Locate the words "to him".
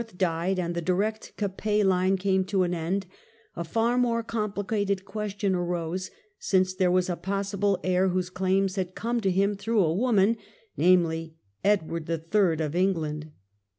9.21-9.55